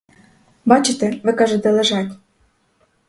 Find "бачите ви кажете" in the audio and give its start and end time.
0.65-1.71